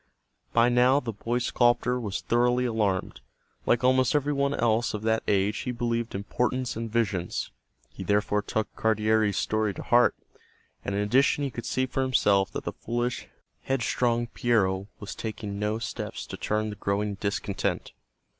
By 0.51 0.67
now 0.69 0.99
the 0.99 1.13
boy 1.13 1.37
sculptor 1.37 1.99
was 1.99 2.21
thoroughly 2.21 2.65
alarmed. 2.65 3.21
Like 3.67 3.83
almost 3.83 4.15
every 4.15 4.33
one 4.33 4.55
else 4.55 4.95
of 4.95 5.03
that 5.03 5.21
age 5.27 5.59
he 5.59 5.71
believed 5.71 6.15
in 6.15 6.23
portents 6.23 6.75
and 6.75 6.91
visions; 6.91 7.51
he 7.87 8.03
therefore 8.03 8.41
took 8.41 8.75
Cardiere's 8.75 9.37
story 9.37 9.75
to 9.75 9.83
heart, 9.83 10.15
and 10.83 10.95
in 10.95 11.01
addition 11.01 11.43
he 11.43 11.51
could 11.51 11.67
see 11.67 11.85
for 11.85 12.01
himself 12.01 12.49
that 12.53 12.63
the 12.63 12.73
foolish, 12.73 13.27
headstrong 13.65 14.25
Piero 14.25 14.87
was 14.99 15.13
taking 15.13 15.59
no 15.59 15.77
steps 15.77 16.25
to 16.25 16.35
turn 16.35 16.71
the 16.71 16.75
growing 16.77 17.13
discontent. 17.13 17.91